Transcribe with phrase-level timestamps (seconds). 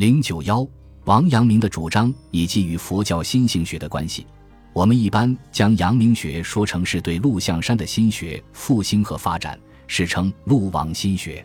[0.00, 0.66] 零九幺，
[1.04, 4.26] 王阳明的主张以及与佛教心性学的关系。
[4.72, 11.44] 我们一般将阳明学说成是对陆象山的心学复兴和发展，史称陆王心学。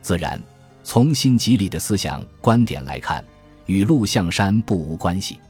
[0.00, 0.40] 自然，
[0.84, 3.24] 从心即理的思想观点来看，
[3.66, 5.40] 与陆象山不无关系。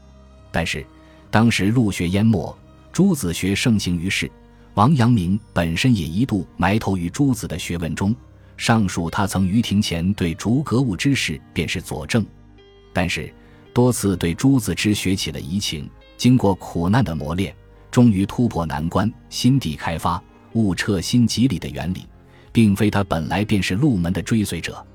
[0.51, 0.83] 但是，
[1.29, 2.57] 当时陆学淹没，
[2.91, 4.27] 朱子学盛行于世，
[4.73, 8.15] 王阳明本身也一度埋头于朱子的学问中。
[8.57, 12.25] 上述他曾于庭前对逐格物之事便是佐证。
[12.91, 13.33] 但是，
[13.73, 17.55] 多次对朱子之学起了疑情，经过苦难的磨练，
[17.91, 20.21] 终于突破难关，心地开发，
[20.53, 22.05] 悟彻心即理的原理，
[22.51, 24.85] 并非他本来便是入门的追随者。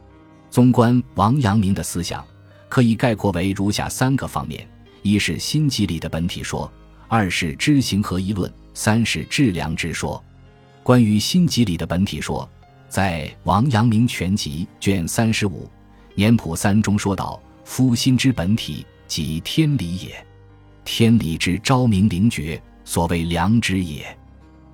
[0.50, 2.24] 纵观王阳明的思想，
[2.68, 4.68] 可以概括为如下三个方面：
[5.02, 6.70] 一是心即理的本体说；
[7.08, 10.22] 二是知行合一论；三是致良知说。
[10.82, 12.48] 关于心即理的本体说，
[12.88, 15.70] 在《王阳明全集》卷三十五
[16.14, 17.40] 年谱三中说道。
[17.64, 20.24] 夫心之本体，即天理也。
[20.84, 24.16] 天理之昭明灵觉，所谓良知也。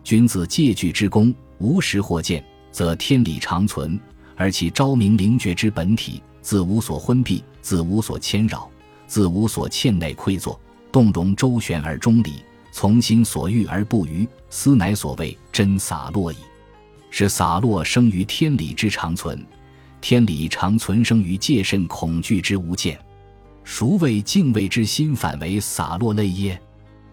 [0.03, 3.98] 君子戒惧之功，无时或见，则天理长存；
[4.37, 8.69] 而其昭明灵觉之本体，自无所昏蔽，自无所牵扰，
[9.07, 12.42] 自无所欠内愧作，动容周旋而中理，
[12.73, 16.36] 从心所欲而不逾，斯乃所谓真洒落矣。
[17.12, 19.45] 是洒落生于天理之长存。
[20.01, 22.98] 天理常存生于戒慎恐惧之无间，
[23.65, 26.61] 孰谓敬畏之心反为洒落泪耶？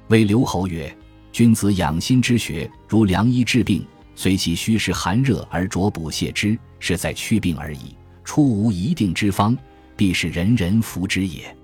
[0.08, 0.96] 为刘侯曰
[1.34, 3.86] ：“君子养心之学，如良医治病，
[4.16, 7.96] 随其虚实寒热而着补泻之，是在祛病而已。
[8.24, 9.58] 出无一定之方，
[9.96, 11.56] 必是人人服之也。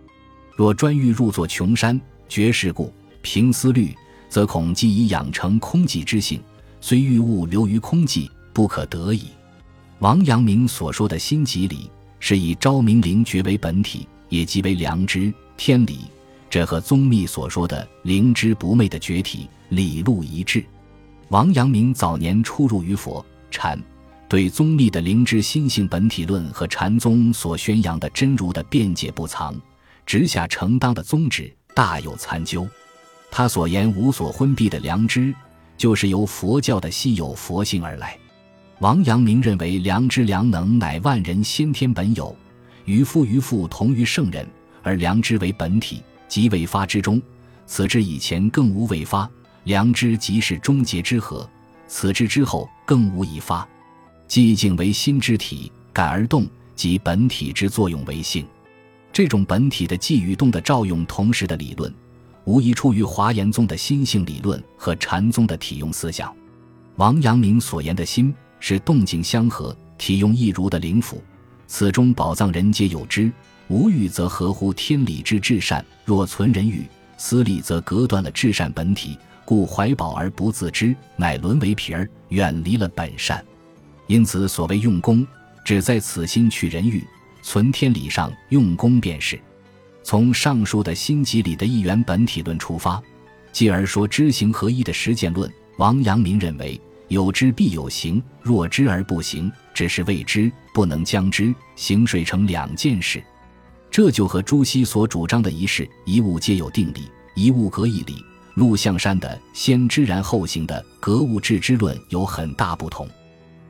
[0.56, 3.96] 若专欲入作穷山，绝世故，凭思虑，
[4.30, 6.42] 则恐既已养成空寂之性，
[6.82, 9.28] 虽欲物流于空寂，不可得矣。”
[10.04, 16.00] 王阳明所说的心即理，是以昭明灵觉为本体，也即为良知、天理。
[16.50, 20.62] 这和宗密所说的灵知不昧的觉体理路一致。
[21.30, 23.82] 王阳明早年出入于佛禅，
[24.28, 29.56] 对宗密的灵知心性本体论和禅宗所宣扬的真如的辩解不藏、
[30.06, 32.68] 直下承当的宗旨大有参究。
[33.32, 35.34] 他所言无所昏蔽的良知，
[35.78, 38.18] 就是由佛教的稀有佛性而来。
[38.84, 42.36] 王阳明认为，良知良能乃万人先天本有，
[42.84, 44.46] 于夫于父同于圣人，
[44.82, 47.22] 而良知为本体，即未发之中。
[47.66, 49.30] 此之以前更无未发，
[49.64, 51.50] 良知即是终结之和；
[51.88, 53.66] 此之之后更无已发。
[54.28, 56.46] 寂静为心之体，感而动，
[56.76, 58.46] 即本体之作用为性。
[59.14, 61.90] 这种本体的寂与动的照用同时的理论，
[62.44, 66.36] 无疑出于华严宗的心性理论和禅宗的体用思想。
[66.98, 68.36] 王阳明所言的心。
[68.66, 71.22] 是动静相合、体用一如的灵符，
[71.68, 73.30] 此中宝藏人皆有之。
[73.68, 76.88] 无欲则合乎天理之至善，若存人欲，
[77.18, 83.44] 私利则隔断了至善本体，故怀宝而不自知，乃沦为皮儿，远离了本善。
[84.08, 85.28] 因此，所谓用功，
[85.66, 87.06] 只在此心去人欲，
[87.42, 89.38] 存天理上用功便是。
[90.04, 93.04] 从上述的心即理的一元本体论出发，
[93.52, 95.52] 继而说知行合一的实践论。
[95.80, 96.80] 王阳明认为。
[97.10, 103.24] 有知必有行，若知而不行，只是未知，不能将知行水成两件事。
[103.92, 108.26] 这就和朱熹所主张的一事一物皆有定理，一物格一理，
[108.56, 113.08] 陆象山的先知然后行的格物致知论有很大不同。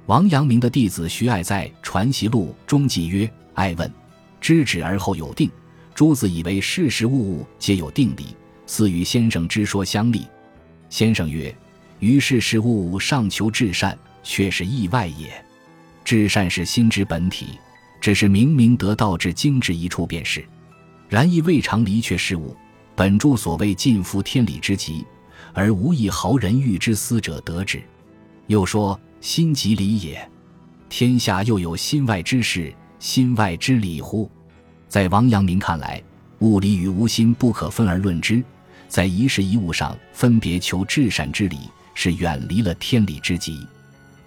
[0.06, 3.92] 王阳明的弟子徐爱在《传习录》中记曰：“爱问，
[4.40, 5.50] 知止而后有定。
[5.94, 8.28] 朱子以为事事物物皆有定理，
[8.66, 10.26] 似与先生之说相立。”
[10.90, 11.54] 先生曰。
[12.04, 15.34] 于是事物上求至善，却是意外也。
[16.04, 17.58] 至善是心之本体，
[18.02, 20.44] 只是明明得道之精致一处便是。
[21.08, 22.54] 然亦未尝离却事物。
[22.94, 25.06] 本著所谓尽夫天理之极，
[25.54, 27.82] 而无一毫人欲之思者得之。
[28.48, 30.30] 又说心即理也。
[30.90, 34.30] 天下又有心外之事，心外之理乎？
[34.90, 36.04] 在王阳明看来，
[36.40, 38.44] 物理与无心不可分而论之，
[38.90, 41.60] 在一事一物上分别求至善之理。
[41.94, 43.66] 是远离了天理之极，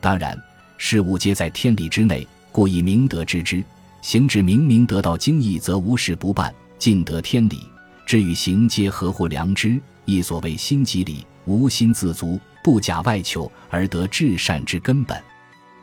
[0.01, 0.41] 当然
[0.79, 3.63] 事物皆在天理之内，故以明德知之。
[4.03, 7.67] 行至明明得到精义，则无事不办，尽得天理。
[8.07, 15.21] 知与行皆合乎良知，亦所谓心即理，无心自足，不假外求而得至善之根本。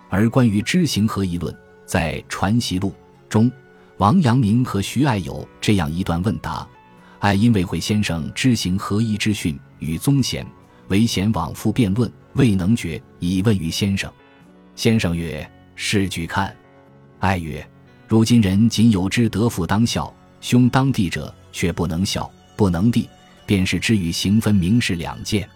[0.09, 1.53] 而关于知行合一论，
[1.85, 2.89] 在《传习录》
[3.27, 3.51] 中，
[3.97, 6.65] 王阳明和徐爱有这样一段问答：
[7.19, 10.47] 爱因为会先生知行合一之训与宗贤。
[10.89, 14.11] 唯贤往复辩论，未能决，以问于先生。
[14.75, 16.55] 先生曰：“试举看。”
[17.19, 17.65] 爱曰
[18.07, 23.07] ：“如今人仅有之得父当孝，兄当弟者，却不能孝，不能弟，
[23.45, 25.47] 便是知与行分明是两件。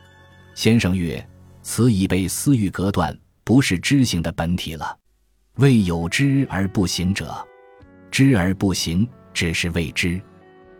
[0.55, 1.23] 先生曰
[1.61, 4.97] ：“此已被私欲隔断，不是知行的本体了。
[5.55, 7.35] 未有知而不行者，
[8.09, 10.21] 知而不行，只是未知。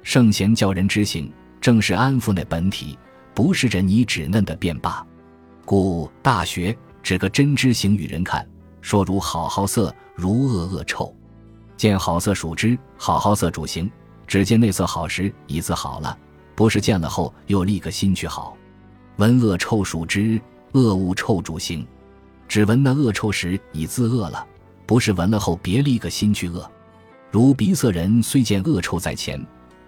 [0.04, 2.98] 圣贤教人知行，正是安抚那本体，
[3.38, 5.06] 不是这泥纸嫩的便罢。
[5.64, 6.72] 故《大学》
[7.04, 8.44] 指个真知行与人看，
[8.82, 11.16] 说如好好色，如恶恶臭。
[11.76, 13.88] 见好色属知，好好色主行。
[14.26, 16.18] 只见内色好时，已自好了；
[16.56, 18.58] 不是见了后又立个心去好。
[19.18, 20.42] 闻恶臭属知，
[20.72, 21.86] 恶物臭主行。
[22.48, 24.44] 只闻那恶臭时，已自恶了；
[24.88, 26.68] 不是闻了后别立个心去恶。
[27.30, 29.40] 如鼻色人虽见恶臭在前，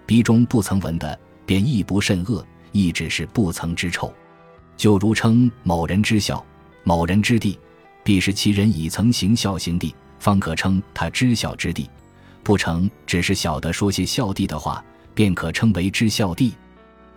[0.06, 4.12] 鼻中不曾闻的，便亦不甚恶，亦只是不曾知臭。
[4.76, 6.44] 就如称某人知孝，
[6.84, 7.58] 某人知地，
[8.02, 9.94] 必是其人已曾行孝行地。
[10.18, 11.88] 方可称他知孝之地，
[12.42, 14.84] 不成只是晓得说些孝弟的话，
[15.14, 16.54] 便可称为知孝弟。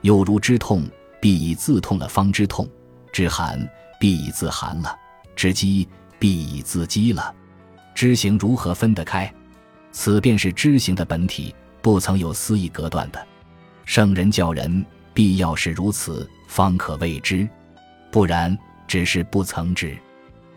[0.01, 0.89] 又如知痛，
[1.21, 2.65] 必以自痛了方知痛；
[3.11, 3.59] 知寒，
[3.99, 4.89] 必以自寒了；
[5.35, 5.85] 知饥，
[6.17, 7.33] 必以自饥了。
[7.93, 9.29] 知行如何分得开？
[9.91, 13.27] 此便是知行的本体，不曾有私意隔断的。
[13.85, 17.47] 圣人教人，必要是如此，方可谓知；
[18.11, 18.57] 不然，
[18.87, 19.97] 只是不曾知。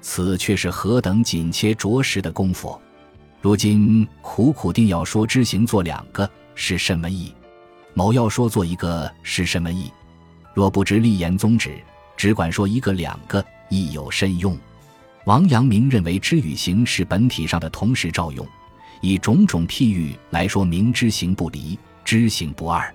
[0.00, 2.81] 此却是何等紧切着实的功夫！
[3.41, 7.35] 如今苦苦定要说知行做两个，是什么意？
[7.93, 9.91] 某要说做一个，是什么意？
[10.55, 11.76] 若不知立言宗旨，
[12.17, 14.56] 只管说一个两个，亦有甚用？
[15.25, 18.47] 王阳明认为知与行是本体上的同时照用，
[19.00, 22.94] 以种种譬喻来说明知行不离，知行不二。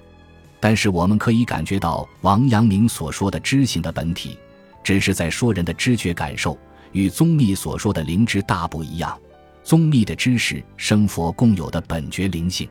[0.62, 4.38] 但是我们可以感觉到，王阳明所说的知行的本体，
[4.84, 6.58] 只是在说人的知觉感受。
[6.94, 9.18] 与宗密所说的灵知大不一样，
[9.64, 12.70] 宗密的知识生佛共有的本觉灵性，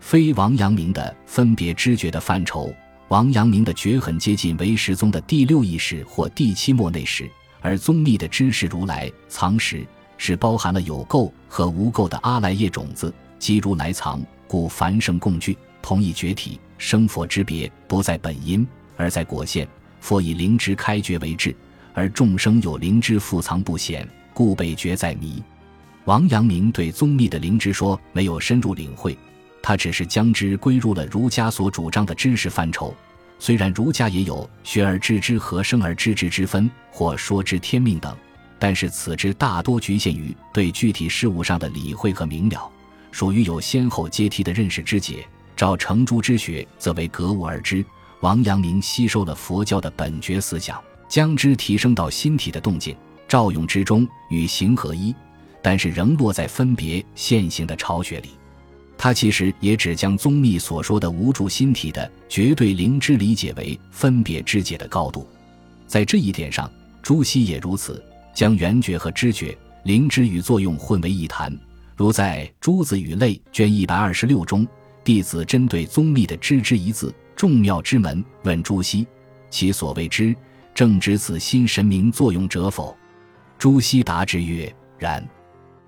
[0.00, 2.74] 非王阳明的分别知觉的范畴。
[3.08, 7.30] 王阳明的觉很接近唯识宗的第六意识或第七末内识，
[7.60, 9.86] 而宗密的知识如来藏识
[10.18, 18.66] 是包含了有垢和无垢的阿赖耶种子，即如来藏，故凡圣共具，同一觉体生佛之别不在本因，
[18.96, 19.66] 而在果现。
[20.00, 21.54] 佛以灵知开觉为智。
[21.96, 25.40] 而众生有灵知复藏不显，故被觉在迷。
[26.06, 29.16] 王阳明对宗密的灵知说没有深入领会，
[29.62, 32.92] 他只是将之归入了儒家所主张的知识范畴。
[33.38, 38.14] 虽然儒家也有学而知之和生而知之之分，或说知天命等，
[38.58, 42.68] 但是此之大多局限于对具体事物上的理会和明了，
[43.12, 45.24] 属于有先后阶梯的认识之解。
[45.56, 47.84] 照程朱之学，则为格物而知。
[48.20, 50.82] 王阳明吸收了佛教的本觉思想。
[51.06, 52.96] 将之提升到心体的动静
[53.28, 55.14] 照用之中，与形合一，
[55.62, 58.30] 但是仍落在分别现行的巢穴里。
[58.98, 65.28] 他其实也只将宗密所说的无助心体的绝对灵知理解为分别知解的高度。
[65.86, 66.68] 在这一点上，
[67.02, 68.02] 朱熹也如此，
[68.34, 71.56] 将缘觉和知觉、灵知与作用混为一谈。
[71.94, 74.66] 如在《朱子语类》卷一百二十六中，
[75.04, 79.06] 弟子针对宗密的“知之”一字，众妙之门，问朱熹：
[79.50, 80.34] 其所谓知？
[80.74, 82.96] 正知此心神明作用者否？
[83.58, 85.22] 朱熹答之曰：然。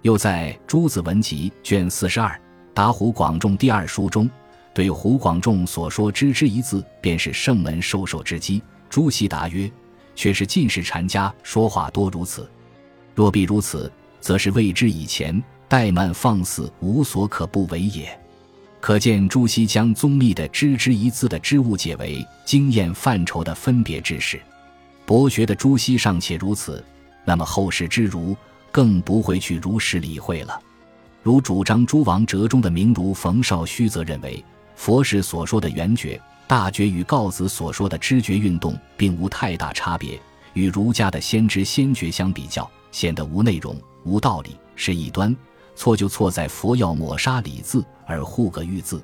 [0.03, 2.29] 又在《朱子文集》卷四十二
[2.75, 4.31] 《答胡广仲第二书》中，
[4.75, 8.63] 对胡广仲所说“知之”一字，便是圣门授受之机。
[8.91, 9.69] 朱熹答曰：
[10.15, 12.49] 却是进士禅家说话多如此。
[13.15, 18.17] 若必如此，则是未知以前怠慢放肆，无所可不为也。
[18.87, 24.41] 可见朱熹将宗密的“知之”一字的知物解为经验范畴的分别知识。
[25.05, 26.85] 博学的朱熹尚且如此，
[27.25, 28.37] 那么后世之儒
[28.71, 30.61] 更不会去如实理会了。
[31.21, 34.41] 如主张诸王折中的名儒冯绍虚则认为，
[34.77, 40.17] 佛世所说的圆觉、大觉与告子所说的知觉运动并无太大差别，
[40.53, 45.37] 与儒家的先知先觉相比较，显得无内容、无道理，是异端。
[45.77, 49.01] 错就错在佛要抹杀理字而护个欲字。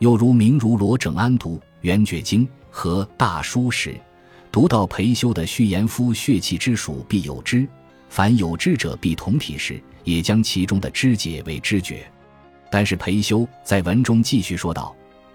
[0.00, 3.98] 又如名儒罗整安读《圆觉经》和《大书》时。
[4.52, 7.68] 读到裴修的序言夫血气之属必有知，
[8.08, 12.04] 凡有知者必同体时，也将其中的知解为知觉。
[12.68, 14.92] 但是裴修在文中继续说道：“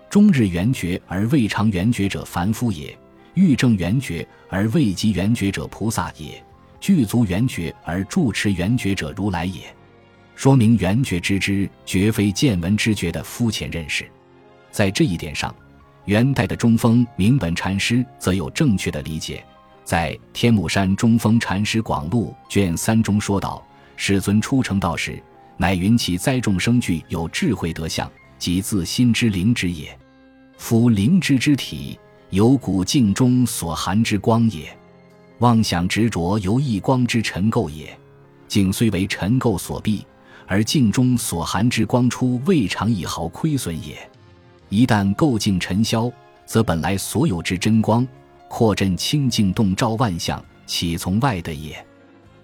[0.09, 2.89] 终日圆觉而未尝圆觉者凡夫也；
[3.35, 6.43] 欲正圆觉而未及圆觉者菩萨也；
[6.81, 9.61] 具足圆觉而住持圆觉者如来也。”
[10.35, 14.05] 说明圆觉之知绝非见闻知觉的肤浅认识。
[14.71, 15.53] 在这一点上。
[16.05, 19.43] 元代的中峰明本禅师则有正确的理解，
[19.83, 23.65] 在《天目山中峰禅师广录》卷三中说道
[23.97, 25.19] ：“世尊出成道时，
[25.57, 29.97] 乃云其栽众生具有智慧德相，即自心之灵之也。
[30.59, 31.97] 夫灵之之体，
[32.29, 34.77] 有古镜中所含之光也。
[35.39, 37.97] 妄想执着由一光之尘垢也。
[38.47, 40.03] 镜虽为尘垢所蔽，
[40.47, 43.97] 而镜中所含之光出，未尝一毫亏损也。
[44.69, 46.11] 一旦垢镜尘消，
[46.45, 48.07] 则本来所有之真光，
[48.47, 51.83] 扩振清净，洞照万象，岂从外的也？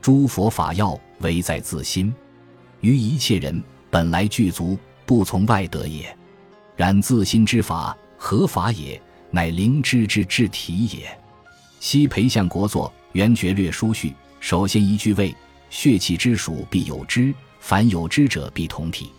[0.01, 2.13] 诸佛法要，唯在自心。
[2.79, 6.15] 于一切人本来具足，不从外得也。
[6.75, 8.99] 然自心之法，何法也？
[9.29, 11.17] 乃灵知之至体也。
[11.79, 15.33] 昔裴相国作《圆觉略书序》，首先一句谓
[15.69, 19.09] ：“血气之属必有之，凡有知者必同体。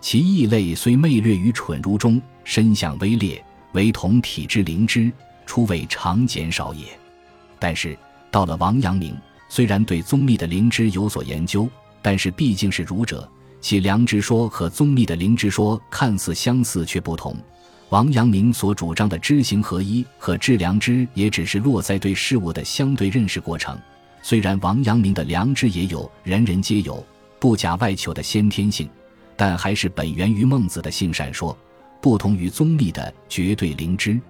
[0.00, 5.10] 其异类虽昧略于蠢儒中，身相微劣，唯同体之灵之，
[5.44, 6.86] 初未常减少也。”
[7.58, 7.98] 但是
[8.30, 9.16] 到了王阳明，
[9.48, 11.68] 虽然对宗密的灵知有所研究。
[12.00, 13.28] 但是毕竟是儒者，
[13.60, 17.36] 其良知说和宗密的灵知说看似相似却不同。
[17.88, 23.76] 王阳明所主张的知行合一和致良知，也只是落在对事物的相对认识过程。
[24.22, 27.04] 虽然王阳明的良知也有人人皆有、
[27.38, 28.88] 不假外求的先天性，
[29.36, 31.56] 但还是本源于孟子的性善说，
[32.00, 34.20] 不同于宗立的绝对灵知。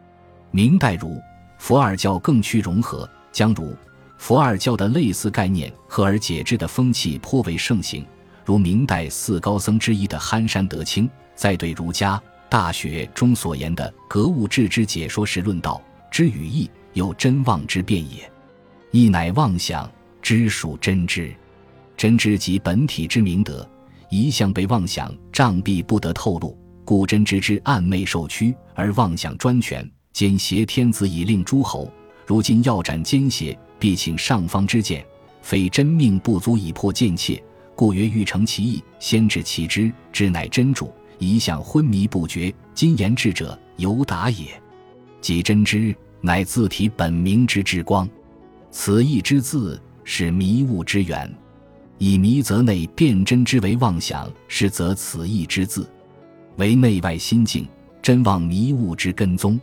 [0.50, 1.20] 明代儒、
[1.58, 3.74] 佛二教更趋融合，将儒。
[4.18, 8.04] 佛二教的类似概念合而解之的风气颇为盛行，
[8.44, 12.16] 如明代四高僧之一的憨山德清，在对儒家
[12.48, 18.28] 《大学》中所言的格物致知解说时论道：“知与义，有真妄之辩也。
[18.90, 19.88] 义乃妄想，
[20.20, 21.32] 知属真知。
[21.98, 23.68] 真知即本体之明德，
[24.08, 31.92] 一向被妄想障蔽，不得透露，故真知之暗昧受屈，而妄想专权，兼挟天子以令诸侯。
[32.24, 35.06] 如今要斩奸邪。”必请上方之剑，
[35.40, 37.40] 非真命不足以破剑切，
[37.76, 40.92] 故曰欲成其意，先治其知，知乃真主。
[41.18, 44.46] 一向昏迷不觉，今言智者犹达也。
[45.20, 48.08] 即真知，乃自体本明之之光。
[48.72, 51.32] 此意之字，是迷雾之源。
[51.98, 55.88] 以迷则内，辨真之为妄想，实则此意之字，
[56.56, 57.66] 为内外心境
[58.00, 59.60] 真妄迷悟之根宗。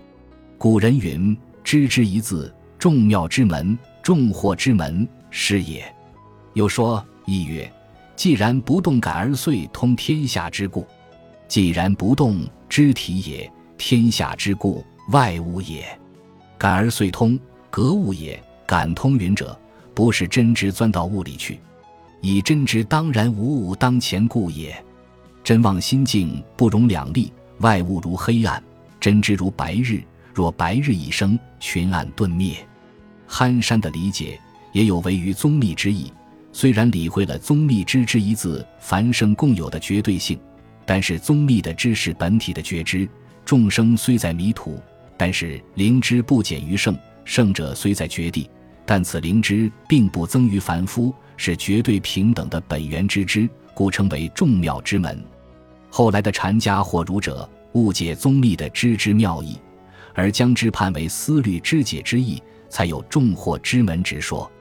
[0.58, 5.84] 古人云：“知之一字，众妙之门。”众祸之门是也。
[6.54, 7.72] 又说亦曰：
[8.16, 10.86] 既然不动感而遂通天下之故，
[11.48, 15.86] 既然不动知体也，天下之故外物也。
[16.58, 17.40] 感而遂通，
[17.72, 18.40] 格物也。
[18.68, 19.58] 感通云者，
[19.94, 21.60] 不是真知钻到物里去，
[22.26, 24.76] 以真知当然无物当前故也。
[25.44, 28.62] 真妄心境不容两立，外物如黑暗，
[29.00, 30.02] 真知如白日。
[30.34, 32.56] 若白日一生，群暗顿灭。
[33.28, 34.40] 憨山的理解
[34.74, 36.12] 也有违于宗密之意，
[36.52, 40.40] 虽然理会了宗密之之一字凡生共有的绝对性，
[40.84, 43.08] 但是宗密的知识本体的觉知，
[43.46, 44.82] 众生虽在迷途，
[45.16, 48.50] 但是灵知不减于圣，圣者虽在绝地，
[48.84, 55.24] 但此灵知并不增于凡夫，是绝对平等的本源之知，故称为众妙之门。
[55.90, 59.58] 后来的禅家或儒者误解宗密的知之妙义，
[60.14, 62.42] 而将之判为思虑知解之意。
[62.68, 64.52] 才有众惑之门之说。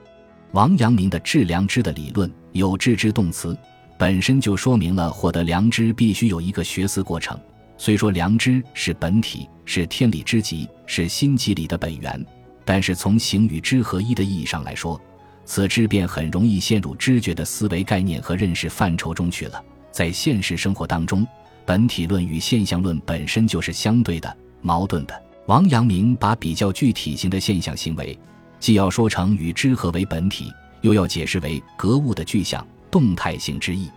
[0.52, 3.58] 王阳明的致良知的理论有致之动词，
[3.98, 7.36] 本身就说明了获得良知必须有一个学思过程。
[7.76, 12.24] 虽说良知是本体，是天理之极，是心机理的本源，
[12.64, 15.00] 但是从行与知合一的意义上来说，
[15.44, 19.62] 此知便很容易陷入知觉的思维概念和认识范畴中去了。
[19.90, 21.26] 在现实生活当中，
[21.64, 25.22] 本体论与现象论本身就是相对的、矛盾的。
[25.46, 28.18] 王阳明把比较具体性的现象行为，
[28.58, 33.90] 既要说成与之合为本体，又要解释为格物的具象动态性之意，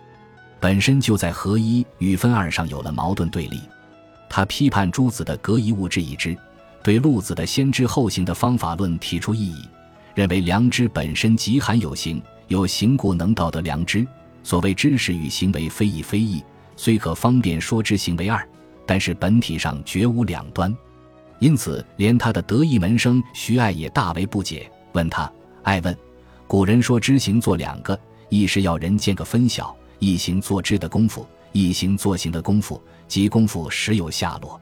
[0.60, 3.60] 本身就在合一与分二上有了矛盾对立。
[4.28, 6.36] 他批判诸子的格一物之已知，
[6.84, 9.64] 对陆子的先知后行的方法论提出异议，
[10.18, 14.04] 认为良知本身即含有形，有形故能道德良知。
[14.42, 16.42] 所谓知识与行为非异非异，
[16.74, 18.44] 虽可方便说知行为二，
[18.84, 20.76] 但是本体上绝无两端。
[21.38, 25.32] 因此，连他的得意门生徐爱也大为不解，问他
[25.62, 25.96] ：“爱问，
[26.48, 27.96] 古人说知行做两个，
[28.28, 34.60] 一是要人间个分晓，一行做知的功夫，一行做行的功夫，即功夫实有下落。”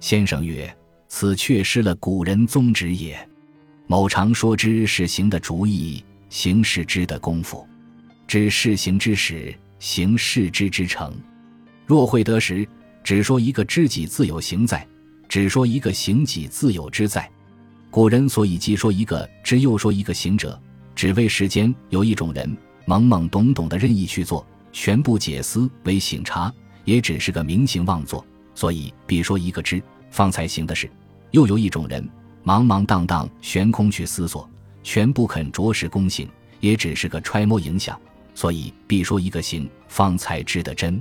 [0.00, 0.76] 先生曰
[1.06, 3.27] ：“此却失了古人宗旨也。
[3.88, 7.66] 某常说知是行的主意，行是知的功夫，
[8.26, 11.12] 知是行之始，行是知之成。
[11.86, 12.68] 若会得时，
[13.02, 14.86] 只说一个知己自有行在。”
[15.26, 17.30] 只说一个行己自有之在，
[17.90, 20.58] 古人所以既说一个知，又说一个行者，
[20.94, 26.50] 只为世间有一种人懵懵懂懂的任意去做，全部解思为醒察，
[26.84, 28.24] 也只是个名行妄作。
[28.54, 30.90] 所以，必说一个知方才行的事。
[31.32, 32.08] 又有一种人，
[32.48, 34.48] 茫茫荡荡悬空去思索，
[34.82, 36.26] 全不肯着实躬行，
[36.60, 38.00] 也只是个揣摩影响。
[38.34, 40.98] 所以，必说一个行方才知得真。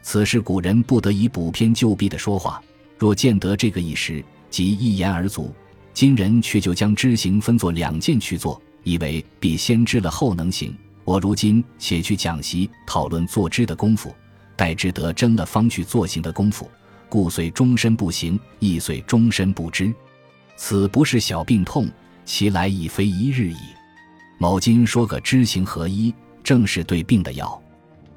[0.00, 2.62] 此是古人不得已补篇就弊的说话。
[2.96, 5.52] 若见得这个一时，即一言而足。
[5.92, 10.72] 今人却就将知行分作两件去做，以为必先知了后能行。
[11.02, 14.14] 我如今且去讲习讨论做知的功夫，
[14.54, 16.70] 待知得真了方去做行的功夫，
[17.08, 19.92] 故遂终身不行，亦遂终身不知。
[20.56, 21.88] 此不是小病痛，
[22.24, 23.58] 其来亦非一日矣。
[24.38, 27.62] 某今说个知行合一，正是对病的药，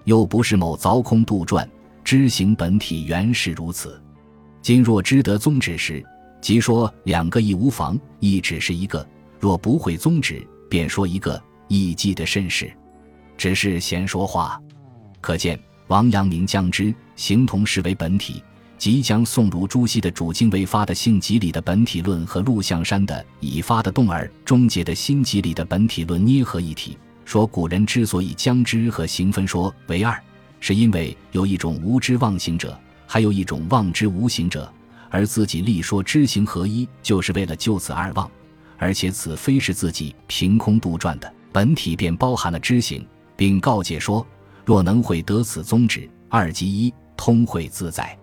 [0.05, 1.67] 又不是某凿空杜撰。
[2.03, 4.01] 知行本体原是如此。
[4.62, 6.03] 今若知得宗旨时。
[6.41, 9.05] 即说两个亦无妨，亦只是一个。
[9.39, 12.72] 若不会宗旨，便说一个，亦记得甚是。
[13.38, 14.58] 只是闲说话。
[15.19, 18.41] 可见王阳明将之形同视为本体，
[18.79, 26.98] 即将宋儒朱熹的主经未发的性即理的本体论和陆象山的已发的动而终结的心即理的本体论捏合一体。
[27.25, 30.17] 说古人之所以将知和行分说为二，
[30.62, 34.71] 是因为有一种无知妄行者，还有一种妄知无行者。
[35.09, 38.31] 而自己力说知行合一，就是为了就此二忘，
[38.77, 43.05] 而且此非是自己凭空杜撰的，本体便包含了知行，
[43.36, 44.25] 并告诫说：
[44.63, 48.18] 若能会得此宗旨，二即一，通会自在。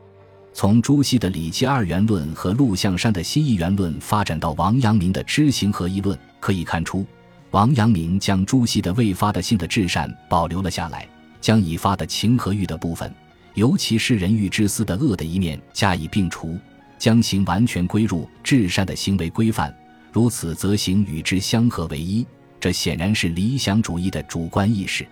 [0.58, 7.04] 从朱熹的《礼记二元论》和陆象山的新一元论发展到王阳明的知行合一论，可以看出，
[7.50, 11.06] 王阳明将朱熹的未发的性的至善保留了下来，
[11.42, 13.14] 将已发的情和欲的部分，
[13.52, 16.58] 尤其是人欲之私的恶的一面加以并除。
[16.98, 19.70] 将行完全归入至善的行为规范，
[20.10, 22.26] 如此则行与之相合为一，
[22.58, 25.06] 这显然是理想主义的主观意识。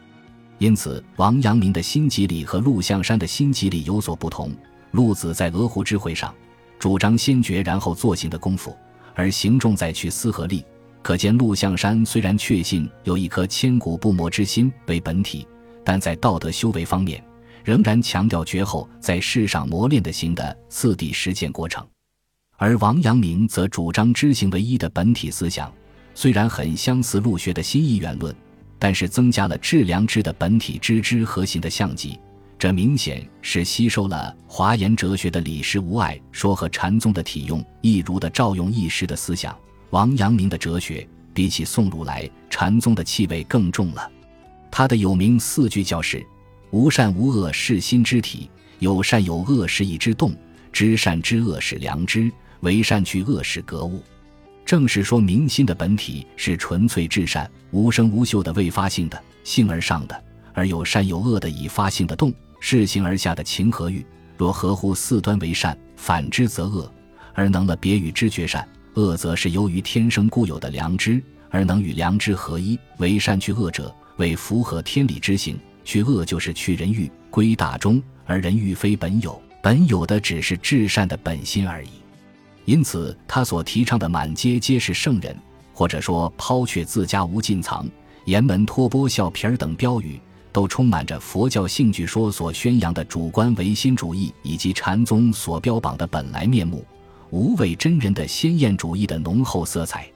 [0.57, 4.51] 因此，王阳明的心即理和陆象山的心即理有所不同。
[4.95, 6.33] 陆子在鹅湖之会上
[6.79, 8.75] 主张先觉然后做行的功夫，
[9.15, 10.65] 而行重在去思和力。
[11.03, 15.47] 可见陆象山虽然确信有一颗千古不磨之心为本体，
[15.85, 17.23] 但在道德修为方面。
[17.65, 21.83] 仍然强调绝后在世上磨练的行的次第实践过程，
[22.59, 25.73] 而王阳明则主张知行为一的本体思想，
[26.15, 28.37] 虽然很相似陆学的新一元论，
[28.79, 32.19] 但是增加了致良知的本体知之和行的相即，
[32.65, 39.55] 这明显是吸收了华严哲学的理实无碍说和禅宗的体用一如的照用一时的思想。
[39.91, 44.11] 王阳明的哲学比起宋儒来，禅宗的气味更重了。
[44.71, 46.27] 他的有名四句教是。
[46.71, 48.49] 无善无恶是心之体，
[48.79, 50.35] 有善有恶是意之动。
[50.73, 54.03] 知善知恶是良知，为善去恶是格物。
[54.65, 60.25] 正是说明心的本体是纯粹至善、无声无秀的未发性的性而上的，
[60.55, 62.33] 而有善有恶的已发性的动，
[62.67, 64.03] 是形而下的情和欲。
[64.39, 66.91] 若合乎四端为善，反之则恶，
[67.35, 72.79] 而能了别与知觉善；恶则是由于天生固有的良知，而能与良知合一。
[72.97, 75.61] 为善去恶者，为符合天理之行。
[75.85, 81.91] 去恶就是去人欲归大中，而人欲非本有，本有的只是至善的本心而已。
[82.65, 85.37] 因此，他所提倡的满街皆是圣人，
[85.75, 87.87] 或者说抛却自家无尽藏、
[88.25, 90.19] 严门托钵笑皮儿等标语，
[90.55, 96.85] 都充满着佛教性具说所宣扬的主观唯心主义，以及禅宗所标榜的本来面目
[97.31, 100.09] 无畏真人的鲜艳主义的浓厚色彩。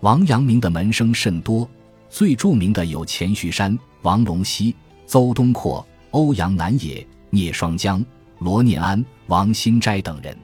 [0.00, 1.68] 王阳明的门生甚多，
[2.08, 4.74] 最著名的有钱旭山、王龙溪。
[5.06, 8.02] 邹东阔、欧阳南野、聂双江、
[8.38, 10.34] 罗念安、王新斋等人，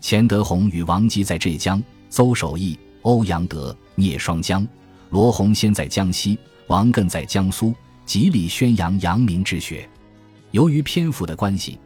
[0.00, 4.64] 钱德洪与王基在浙江，邹守义、欧阳德、聂双江、
[5.10, 6.38] 罗洪先在江西，
[6.68, 7.74] 王艮在江苏，
[8.08, 9.86] 极力宣扬阳明之学。
[10.52, 11.78] 由于篇幅的关系，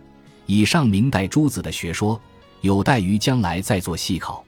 [0.46, 2.18] 以上明代诸子的学说
[2.61, 4.44] 有待于将来再做细考。